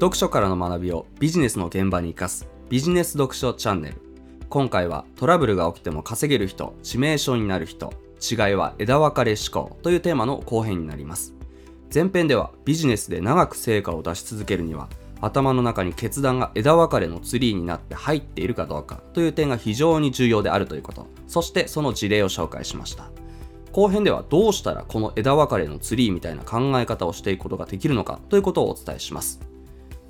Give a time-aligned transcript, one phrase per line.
[0.00, 3.96] 読書からの学びをビジネスの現場に生かすビジネス読書チャンネル。
[4.48, 11.34] 今回はトラブルが起きても稼げる人致命傷になる人違いは枝分かれ思考というテーマの後編になります。
[11.94, 14.88] 前編ではビジネスで長く成果を出し続けるには
[15.20, 21.08] 頭の中に決断が枝分かれのツリーになって入っているかどうかという点が非常に重要であるということ。
[21.28, 23.10] そしてその事例を紹介しました。
[23.72, 29.49] 後編ではどうしたらこの枝分かれのツリーみたいな考え方をしていくことができるのかということをお伝えします。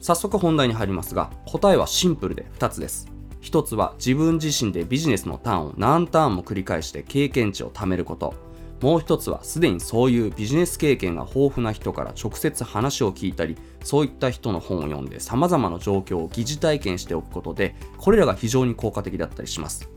[0.00, 3.08] 早速本題に入りますが答えはシンプルで2つです。
[3.42, 8.34] 1つは自分自身でビジネスのターンを何ターンも繰り返して経験値を貯めること。
[8.80, 19.90] もう一つはすでにそういうビジネス経験が豊富な人から直接話を聞いたりそういった人の本を読んで様々な状況を疑似体験しておくことでこれらが非常に効果的だったりします。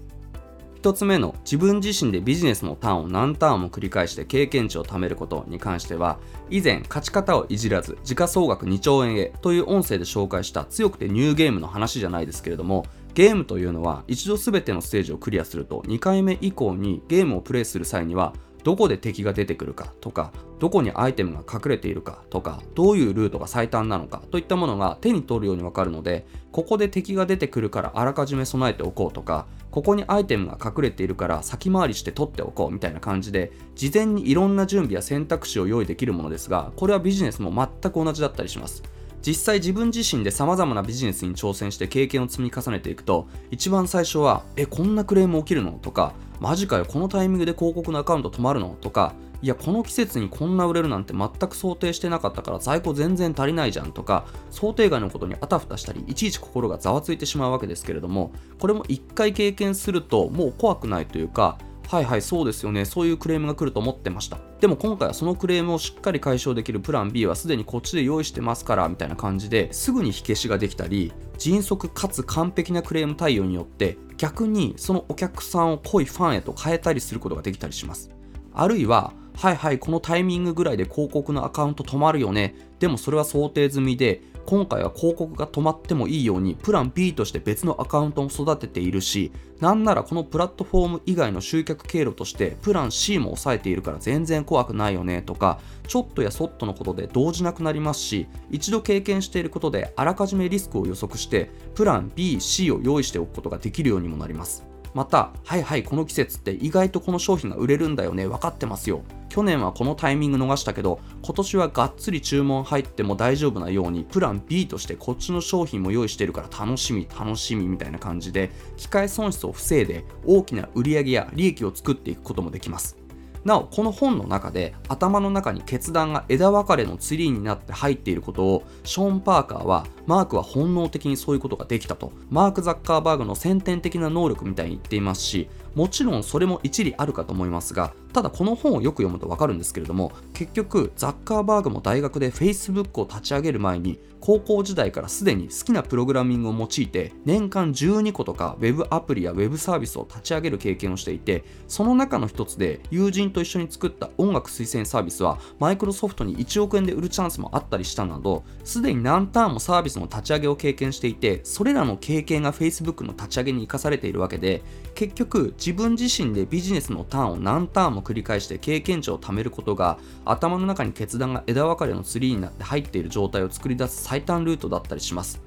[0.84, 6.20] 1つ目の自分自身でビジネスのターンを何ターンも繰り返して経験値を貯めることに関しては
[6.50, 38.84] 以前勝ち方をいじらず時価総額2兆円へという音声で紹介した強くてニューゲームの話じゃないですけれどもゲームというのは一度全てのステージをクリアすると2回目以降にゲームをプレイする際にはどこで敵が出てくるかとかどこにアイテムが隠れているかとかどういうルートが最短なのかといったものが手に取るようにわかるのでここで敵が出てくるからあらかじめ備えておこうとかここにアイテムが隠れているから先回りして取っておこうみたいな感じで事前にいろんな準備や選択肢を用意できるものですがこれはビジネスも全く同じだったりします。
[39.26, 48.76] 実際自分自身で様々なビジネスに挑戦して経験を積み重ねていくと一番最初はえこんなクレーム起きるのとかマジかよこのタイミングで広告のアカウント止まるの？
[48.82, 62.86] とかいやこの季節にこんな売れるなんて全く想定してなかったから在庫全然足りないじゃんとか想定外のことにあたふたしたりいちいち心がざわついてしまうわけですけれどもこれも1回経験するともう怖くないというかはいはいそうですよね。
[62.86, 64.40] そういうクレームが来ると思ってました。
[64.60, 78.10] でも今回はそのクレームをしっかり解消できるプラン B はすでにこっちで用意してますからみたいな感じですぐに火消しができたり迅速かつ完璧なクレーム対応によって逆にそのお客さんを濃いファンへと変えたりすることができたりします。
[78.54, 82.56] あるいははいはいこのタイミングぐらいで広告のアカウント止まるよね。
[82.80, 104.66] でもそれは想定済みで今回は広告が止まってもいいようにプラン B として別のアカウントも育てているしなんならこのプラットフォーム以外の集客経路としてプラン C も抑えているから全然怖くないよねとかちょっとやそっとのことで動じなくなりますし一度経験していることであらかじめリスクを予測してプラン B、C を用意しておくことができるようにもなります。
[104.94, 109.02] またはいはいこの季節って意外とこの商品が売れるんだよね分かってますよ。
[109.34, 122.96] 去年はこのタイミング逃したけど今年はがっつり注文入っても大丈夫なようにプラン B としてこっちの商品も用意してるから楽しみ楽しみみたいな感じで機械損失を防いで大きな売り上げや利益を作っていくこともできます。
[123.44, 132.14] なおこの本の中で頭の中に決断が枝分かれのツリーになって入っていることをショーン・パーカーはマークは本能的にそういうことができたと。
[132.30, 164.62] マーク・ザッカーバーグの先天的な能力みたいに言っていますしもちろんそれも一理あるかと思いますがただこの本をよく読むとわかるんですけれども結局ザッカーバーグも大学で Facebook を立ち上げる前に高校時代からすでに好きなプログラミングを用いて年間12個とか Web アプリや Web サービスを立ち上げる経験をしていてその中の一つで友人と一緒に作った音楽推薦サービスはマイクロソフトに1億円で売るチャンスもあったりしたなどすでに何ターンもサービスの立ち上げを経験していてそれらの経験が Facebook の立ち上げに生かされているわけで
[164.96, 175.42] 結局自分自身でビジネスのターンを何ターンも繰り返して経験値を貯めることが頭の中に決断が枝分かれのツリーになって入っている状態を作り出す最短ルートだったりします。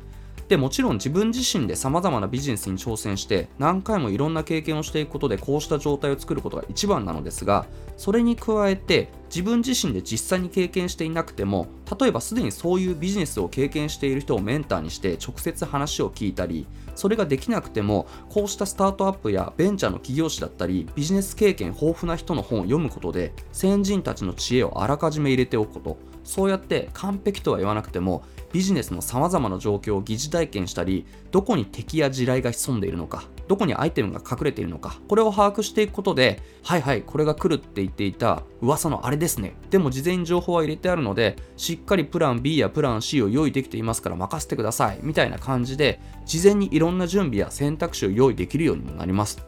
[0.49, 7.66] でもちろん自分自身でさまざまなビジネスに挑戦して何回もいろんな経験をしていくことでこうした状態を作ることが一番なのですが
[7.97, 11.66] それに加えて自分自身で実際に経験していなくても
[11.98, 26.16] 例えばすでにそういうビジネスを経験している人をメンターにして直接話を聞いたりそれができなくてもこうしたスタートアップやベンチャーの企業誌だったりビジネス経験豊富な人の本を読むことで先人たちの知恵をあらかじめ入れておくこと。
[26.26, 39.54] そうやって完璧とは言わなくてもビジネスの様々な状況を疑似体験したりどこに敵や地雷が潜んでいるのかどこにアイテムが隠れているのかこれを把握していくことではいはいこれが来るって言っていた噂のあれですね。
[39.71, 44.98] でも事前に情報は入れてあるのでしっかりプラン B やプラン C を用意できていますから任せてください。
[45.03, 49.39] みたいな感じで事前にいろんな準備や選択肢を用意できるようにもなります。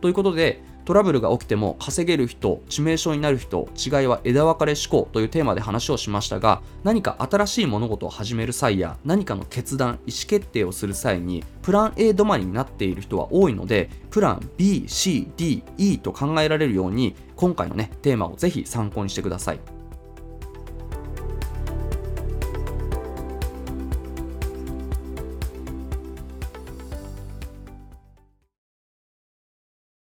[0.00, 19.79] ということでトラブルが起きても稼げる人、致命傷になる人、違いは枝分かれ思考というテーマで話をしましたが、何か新しい物事を始める際や何かの決断、意思決定をする際に、プラン A 止まりになっている人は多いので、プラン B、C、D、E と考えられるように、今回のね、テーマをぜひ参考にしてください。